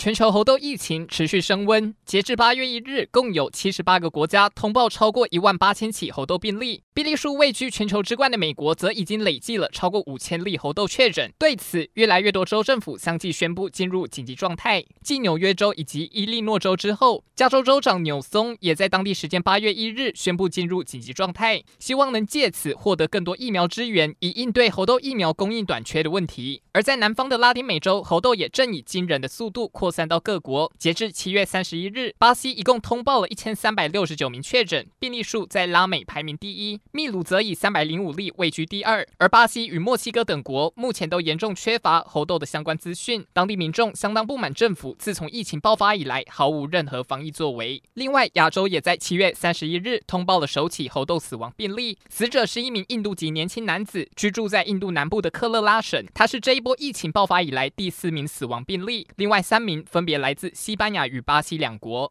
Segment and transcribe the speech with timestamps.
[0.00, 6.82] 全球猴痘疫情持续升温，截至八月一日，共有七十八个国家通报超过一万八千起猴痘病例。
[6.94, 11.30] 病例数位居全球之冠的美国，则已经累计了超过五千例猴痘确诊。
[11.38, 14.82] 对此，越来越多州政府相继宣布进入紧急状态。
[15.02, 26.62] 继纽约州以及伊利诺州之后，加州州长纽松也在当地时间八月一日宣布进入紧急状态，希望能借此获得更多疫苗支援，以应对猴痘疫苗供应短缺的问题。
[26.72, 29.90] 而在南方的拉丁美洲，猴痘也正以惊人的速度扩。
[29.90, 30.72] 散到各国。
[30.78, 36.80] 截至七月三十一日，巴西一共通报了一千三百六十九名确诊，病例数在拉美排名第一。
[36.92, 39.06] 秘鲁则以三百零五例位居第二。
[39.18, 47.82] 而巴西与墨西哥等国目前都严重缺乏猴痘的相关资讯，当地民众相当不满政府自从疫情爆发以来毫无任何防疫作为。
[47.94, 59.08] 另外，亚洲也在七月三十一日通报了首起猴痘死亡病例，死者是一名印度籍年轻男子，居住在印度南部的克勒拉省，他是这一波疫情爆发以来第四名死亡病例。
[59.16, 59.80] 另外三名。
[59.90, 62.08] 分别来自西班牙与巴西两国。